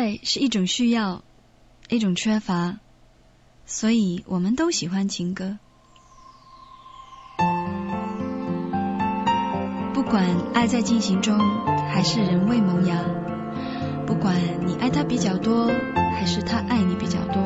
[0.00, 1.22] 爱是一种需要，
[1.90, 2.78] 一种缺乏，
[3.66, 5.58] 所以我们都喜欢情歌。
[9.92, 10.24] 不管
[10.54, 11.38] 爱在进行中，
[11.90, 13.04] 还是仍未萌芽；
[14.06, 17.38] 不管你爱他比较多，还是他爱你比较多，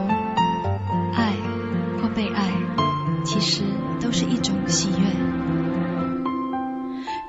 [1.12, 1.32] 爱
[2.00, 2.52] 或被爱，
[3.24, 3.64] 其实
[4.00, 5.10] 都是一种喜悦。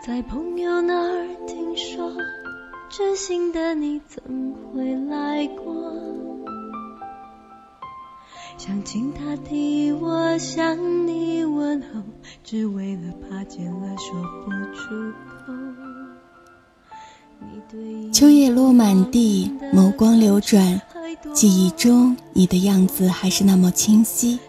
[0.03, 2.13] 在朋友那儿听说。
[2.89, 4.23] 真心的你怎
[4.73, 5.73] 会来过？
[8.57, 12.01] 想亲他替我向你问候，
[12.43, 15.53] 只为了怕见了说不出口。
[18.13, 20.81] 秋叶落满地，眸光流转，
[21.33, 24.39] 记忆中你的样子还是那么清晰。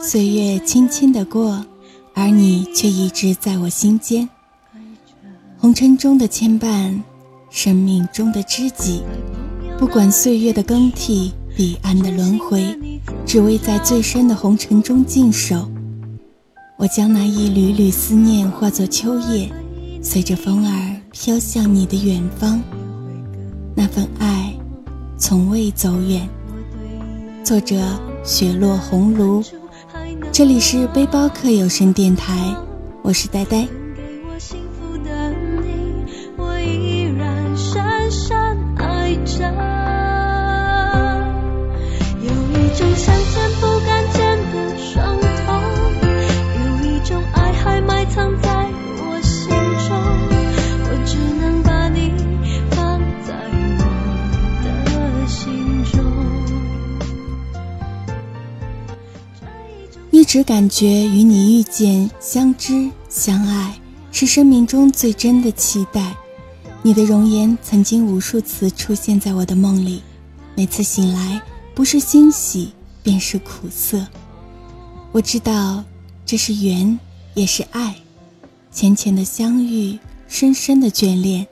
[0.00, 1.66] 岁月轻轻的过，
[2.14, 4.26] 而你却一直在我心间。
[5.58, 7.02] 红尘中的牵绊。
[7.60, 9.02] 生命中的知己，
[9.76, 12.62] 不管岁月的更替，彼岸的轮回，
[13.26, 15.68] 只为在最深的红尘中静守。
[16.76, 19.50] 我将那一缕缕思念化作秋叶，
[20.00, 22.62] 随着风儿飘向你的远方。
[23.74, 24.54] 那份爱，
[25.18, 26.28] 从未走远。
[27.42, 27.74] 作者：
[28.22, 29.42] 雪落红炉。
[30.30, 32.54] 这里是背包客有声电台，
[33.02, 33.66] 我是呆呆。
[60.28, 63.74] 只感觉与你遇见、相知、相爱，
[64.12, 66.14] 是生命中最真的期待。
[66.82, 70.02] 你的容颜曾经无数次出现在我的梦里，
[70.54, 71.40] 每次醒来，
[71.74, 74.06] 不是欣喜，便是苦涩。
[75.12, 75.82] 我知道，
[76.26, 77.00] 这是缘，
[77.32, 77.94] 也是爱，
[78.70, 81.46] 浅浅的相遇，深深的眷恋。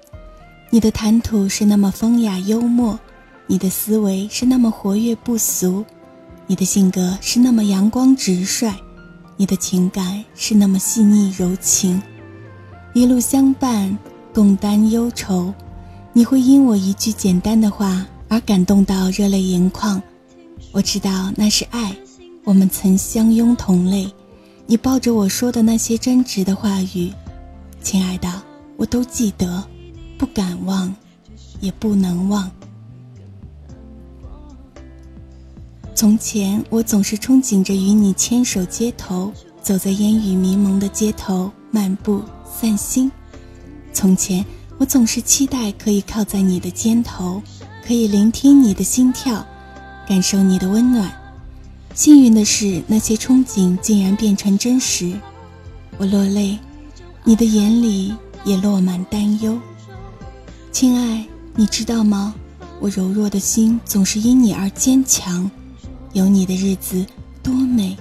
[0.69, 3.01] 你的谈吐是那么风雅幽默，
[3.47, 5.83] 你的思维是那么活跃不俗。
[6.49, 8.73] 你的性格是那么阳光直率，
[9.37, 12.01] 你的情感是那么细腻柔情，
[12.95, 13.99] 一路相伴，
[14.33, 15.53] 共担忧愁。
[16.13, 20.01] 你会因我一句简单的话而感动到热泪盈眶，
[20.71, 21.95] 我知道那是爱。
[22.45, 24.09] 我们曾相拥同类，
[24.67, 27.13] 你抱着我说的那些真挚的话语，
[27.83, 28.43] 亲爱的，
[28.77, 29.65] 我都记得，
[30.17, 30.95] 不敢忘，
[31.61, 32.49] 也不能忘。
[35.97, 43.11] 从前，我总是憧憬着与你牵手街头，走在烟雨迷蒙的街头漫步散心。
[43.95, 44.45] 从前，
[44.77, 47.43] 我总是期待可以靠在你的肩头，
[47.83, 49.43] 可以聆听你的心跳，
[50.07, 51.11] 感受你的温暖。
[51.95, 55.19] 幸运的是，那些憧憬竟然变成真实。
[55.97, 56.59] 我落泪，
[57.25, 58.15] 你的眼里
[58.45, 59.59] 也落满担忧。
[60.71, 62.35] 亲爱，你知道吗？
[62.81, 65.51] 我柔弱的心总是因你而坚强。
[66.17, 67.05] 有你的日子
[67.43, 67.95] 多美，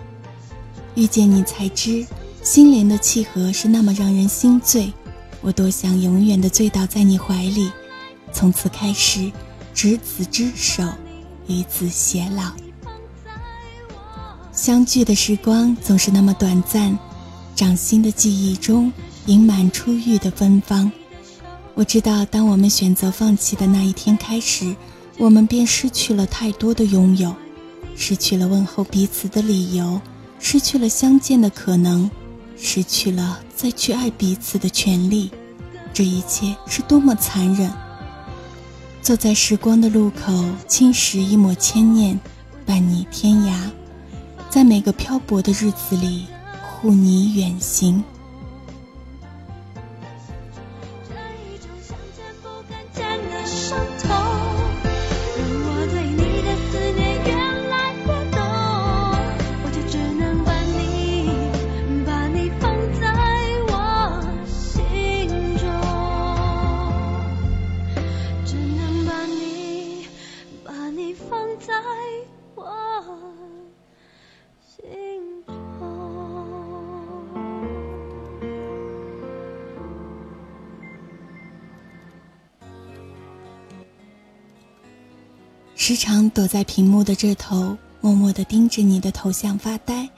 [0.95, 2.05] 遇见你才知，
[2.41, 4.93] 心灵的契合是那么让人心醉。
[5.41, 7.69] 我多想永远的醉倒在你怀里，
[8.31, 9.29] 从此开始
[9.73, 10.81] 执子之手，
[11.47, 12.53] 与子偕老。
[14.53, 16.97] 相聚的时光总是那么短暂，
[17.53, 18.89] 掌心的记忆中
[19.25, 20.89] 盈满初遇的芬芳。
[21.73, 24.73] 我知道，当我们选择放弃的那一天开始，
[25.17, 27.35] 我们便失去了太多的拥有。
[27.95, 29.99] 失去了问候彼此的理由，
[30.39, 32.09] 失去了相见的可能，
[32.57, 35.31] 失去了再去爱彼此的权利。
[35.93, 37.71] 这一切是多么残忍！
[39.01, 40.33] 坐在时光的路口，
[40.67, 42.19] 轻拾一抹牵念，
[42.65, 43.53] 伴你天涯，
[44.49, 46.25] 在每个漂泊的日子里，
[46.61, 48.03] 护你远行。
[85.87, 90.09] 时常躲在屏幕的这头，默默地盯着你的头像发呆。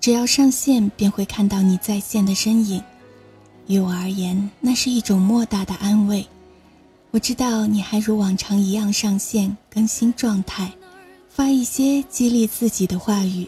[0.00, 2.82] 只要上线，便会看到你在线的身影。
[3.66, 6.26] 于我而言，那是一种莫大的安慰。
[7.10, 10.72] 我知道你还如往常一样上线更新状态，
[11.28, 13.46] 发一些激励自己的话语。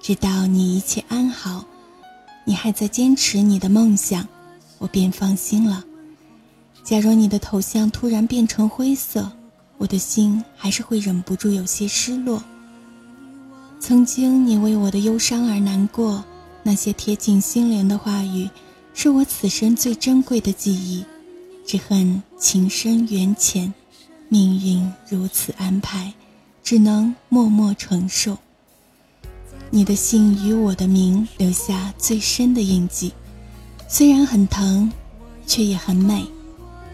[0.00, 1.64] 知道你一切安好，
[2.44, 4.24] 你还在坚持你的梦想，
[4.78, 5.82] 我便放心了。
[6.84, 9.28] 假如你的头像突然变成灰色，
[9.82, 12.40] 我的心还是会忍不住有些失落。
[13.80, 16.22] 曾经你为我的忧伤而难过，
[16.62, 18.48] 那些贴近心灵的话语，
[18.94, 21.04] 是我此生最珍贵的记忆。
[21.66, 23.74] 只恨情深缘浅，
[24.28, 26.12] 命运如此安排，
[26.62, 28.38] 只能默默承受。
[29.68, 33.12] 你的姓与我的名留下最深的印记，
[33.88, 34.92] 虽然很疼，
[35.44, 36.24] 却也很美。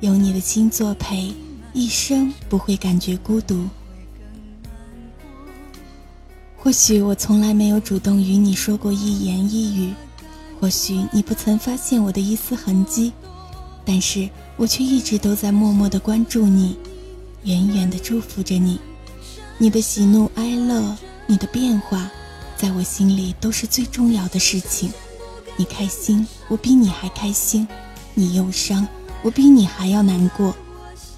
[0.00, 1.34] 有你的心作陪，
[1.78, 3.68] 一生不会感觉孤独。
[6.56, 9.94] 或许我从来没有主动与你说过一言一语，
[10.58, 13.12] 或许你不曾发现我的一丝痕迹，
[13.84, 16.76] 但是我却一直都在默默的关注你，
[17.44, 18.80] 远远的祝福着你。
[19.56, 20.96] 你的喜怒哀乐，
[21.28, 22.10] 你的变化。
[22.56, 24.90] 在我心里都是最重要的事情。
[25.56, 27.64] 你开心，我比你还开心；
[28.14, 28.84] 你忧伤，
[29.22, 30.52] 我比你还要难过。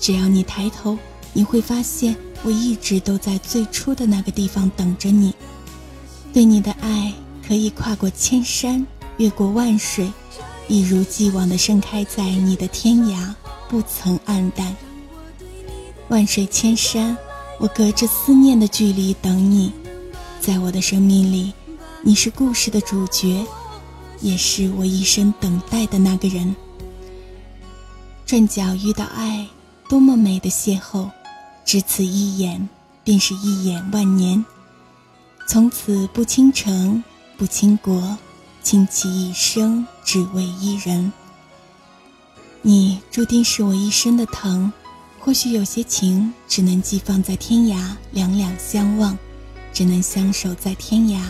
[0.01, 0.97] 只要你抬头，
[1.35, 5.35] 你会发现我一直都在最初的那个地方等着你。
[6.33, 7.13] 对你的爱
[7.47, 8.85] 可以跨过千山，
[9.19, 10.11] 越过万水，
[10.69, 13.35] 一如既往地盛开在你的天涯，
[13.69, 14.75] 不曾黯淡。
[16.09, 17.17] 万水千山，
[17.59, 19.73] 我隔着思念的距离等你。
[20.41, 21.53] 在我的生命里，
[22.03, 23.45] 你是故事的主角，
[24.21, 26.57] 也是我一生等待的那个人。
[28.25, 29.47] 转角遇到爱，
[29.91, 31.11] 多么美的邂逅！
[31.65, 32.69] 只此一眼，
[33.03, 34.45] 便是一眼万年。
[35.49, 37.03] 从此不倾城，
[37.37, 38.17] 不倾国，
[38.63, 41.13] 倾其一生，只为一人。
[42.63, 44.73] 你注定是我一生的疼，
[45.19, 49.19] 或许有些情，只能寄放在天涯，两两相望。
[49.73, 51.21] 只能相守在天涯，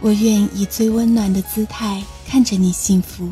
[0.00, 3.30] 我愿以最温暖的姿态看着你幸福。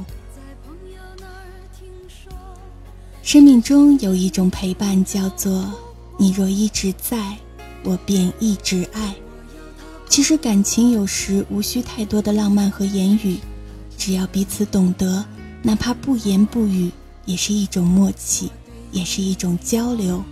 [3.22, 5.72] 生命中有一种陪伴，叫做
[6.16, 7.36] 你若一直在，
[7.84, 9.14] 我便一直爱。
[10.08, 13.38] 其实感情有时无需太多的浪漫和言语，
[13.96, 15.24] 只要彼此懂得，
[15.62, 16.90] 哪怕不言不语，
[17.24, 18.50] 也是一种默契，
[18.90, 20.22] 也是一种交流。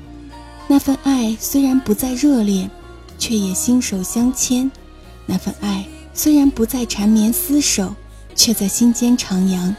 [0.67, 2.69] 那份爱虽然不再热烈。
[3.21, 4.71] 却也心手相牵，
[5.27, 7.93] 那份爱虽然不再缠绵厮守，
[8.37, 9.75] 却在心间徜徉。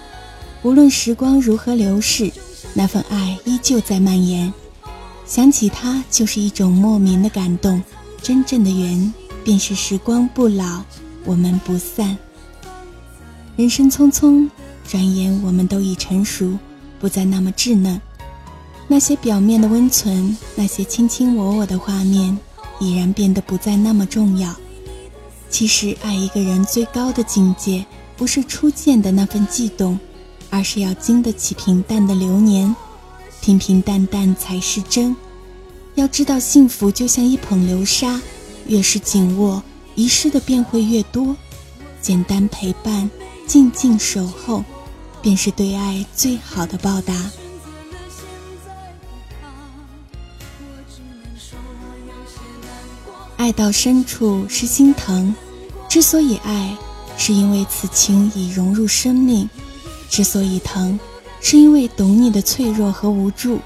[0.62, 2.30] 无论时光如何流逝，
[2.74, 4.54] 那份爱依旧在蔓延。
[5.26, 7.82] 想起他，就是一种莫名的感动。
[8.22, 9.14] 真正的缘，
[9.44, 10.84] 便是时光不老，
[11.26, 12.18] 我们不散。
[13.56, 14.50] 人生匆匆，
[14.88, 16.58] 转眼我们都已成熟，
[17.00, 18.02] 不再那么稚嫩。
[18.88, 22.38] 那些表面的温存，那些卿卿我我的画面。
[22.82, 24.56] 已然变得不再那么重要。
[25.50, 30.00] 其实，爱一个人最高的境界，不是初见的那份悸动，
[30.50, 32.76] 而是要经得起平淡的流年。
[33.42, 35.16] 平平淡淡才是真。
[35.96, 38.22] 要知道，幸福就像一捧流沙，
[38.68, 39.62] 越是紧握，
[39.96, 41.36] 遗失的便会越多。
[42.02, 43.10] 简单陪伴，
[43.46, 44.64] 静静守候，
[45.22, 47.14] 便是对爱最好的报答。
[53.36, 55.34] 爱到深处是心疼，
[55.90, 56.78] 之所以爱，
[57.18, 59.48] 是因为此情已融入生命；
[60.10, 61.00] 之所以疼，
[61.40, 63.60] 是因为懂你的脆弱和无助，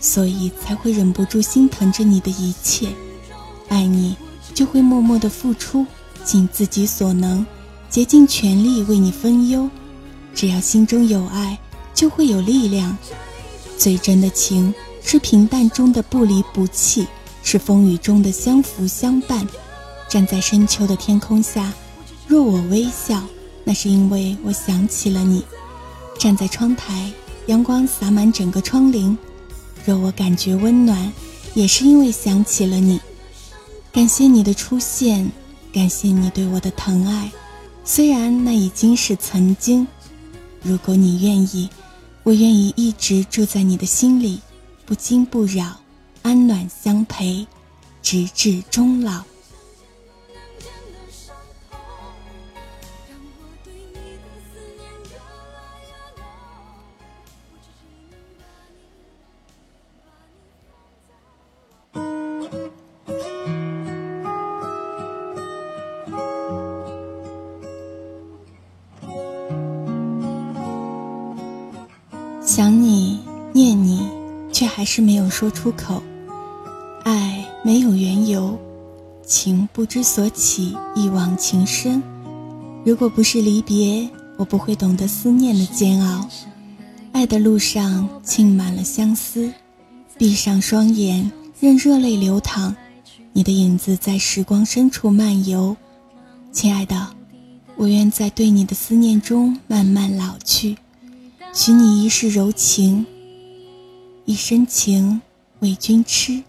[0.00, 2.88] 所以才会忍不住心疼着你的一切。
[3.68, 4.16] 爱你，
[4.52, 5.86] 就会默默的付出，
[6.24, 7.44] 尽自己所能，
[7.90, 9.68] 竭尽全力为你分忧。
[10.34, 11.58] 只要心中有爱，
[11.94, 12.96] 就会有力量。
[13.76, 17.06] 最真的情，是平淡中的不离不弃。
[17.46, 19.46] 是风雨中的相扶相伴，
[20.08, 21.70] 站在深秋的天空下，
[22.26, 23.22] 若我微笑，
[23.64, 25.42] 那是因为我想起了你；
[26.18, 27.12] 站在窗台，
[27.46, 29.16] 阳光洒满整个窗棂，
[29.84, 31.12] 若我感觉温暖，
[31.54, 33.00] 也是因为想起了你。
[33.92, 35.30] 感谢你的出现，
[35.72, 37.30] 感谢你对我的疼爱，
[37.84, 39.86] 虽然那已经是曾经。
[40.62, 41.68] 如果你愿意，
[42.22, 44.40] 我愿意一直住在你的心里，
[44.86, 45.78] 不惊不扰。
[46.22, 47.46] 安暖相陪，
[48.00, 49.22] 直至终老。
[72.56, 73.18] 想你，
[73.52, 74.06] 念你。
[74.52, 76.00] 却还是没有说出口。
[77.02, 78.56] 爱没有缘由，
[79.26, 82.00] 情不知所起，一往情深。
[82.84, 86.28] 如果不是离别，我不会懂得思念的煎熬。
[87.10, 89.52] 爱的路上浸满了相思，
[90.16, 92.72] 闭上双眼，任热泪流淌。
[93.32, 95.76] 你的影子在时光深处漫游，
[96.52, 97.08] 亲爱的，
[97.74, 100.76] 我愿在对你的思念中慢慢老去，
[101.56, 103.06] 许你一世柔情，
[104.24, 105.22] 一生情
[105.60, 106.42] 为君痴。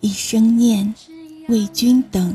[0.00, 0.94] 一生念，
[1.48, 2.34] 为君等。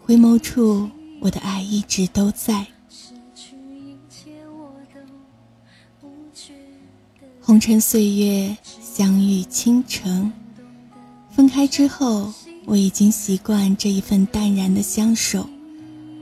[0.00, 2.66] 回眸处，我的爱一直都在。
[7.40, 10.32] 红尘岁月，相遇倾城。
[11.30, 12.32] 分开之后，
[12.64, 15.48] 我已经习惯这一份淡然的相守。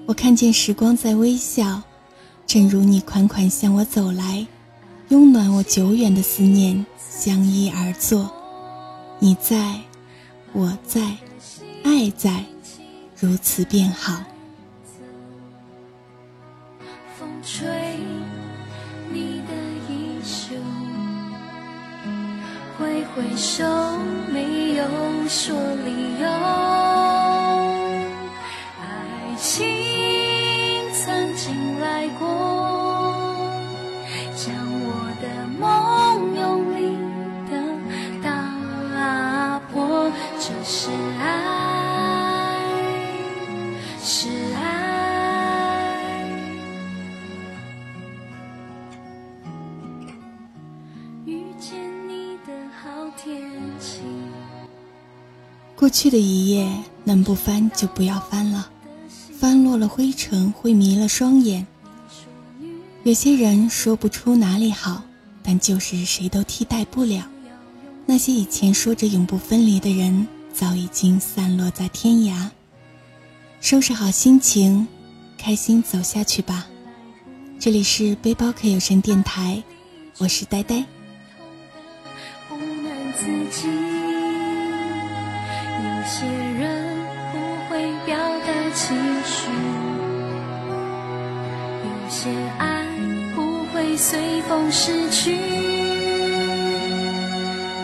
[0.05, 1.83] 我看见时光在微笑，
[2.53, 4.45] 正如你款款向我走来，
[5.11, 8.29] 拥暖我久远的思念，相依而坐。
[9.21, 9.79] 你在。
[10.53, 11.01] 我在，
[11.85, 12.45] 爱在，
[13.17, 14.21] 如此便好。
[17.17, 17.69] 风吹
[19.13, 19.55] 你的
[19.89, 20.57] 衣袖，
[22.77, 23.65] 挥挥手，
[24.33, 24.85] 没有
[25.29, 25.55] 说
[25.85, 26.70] 理由。
[55.77, 56.71] 过去的一页
[57.05, 58.71] 能不翻就不要翻了，
[59.39, 61.67] 翻落了灰尘会迷了双眼。
[63.05, 65.03] 有些人说不出哪里好，
[65.43, 67.25] 但就是谁都替代不了。
[68.07, 70.27] 那些以前说着永不分离的人。
[70.53, 72.51] 早已经散落在天涯。
[73.61, 74.87] 收拾好心情，
[75.39, 76.67] 开心走下去吧。
[77.59, 79.63] 这里是背包客有声电台，
[80.19, 80.85] 我是呆呆。
[83.53, 83.59] 有
[86.07, 86.25] 些
[86.57, 86.63] 人
[87.33, 87.35] 不
[87.69, 88.17] 会表
[88.47, 89.51] 达情绪，
[91.85, 92.87] 有些爱
[93.35, 95.37] 不会随风逝去，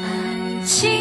[0.02, 0.95] 爱情。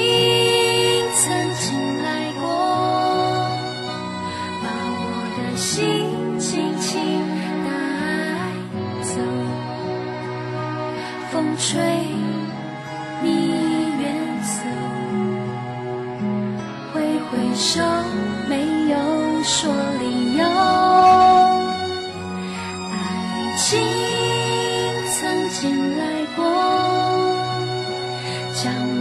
[28.56, 28.95] 将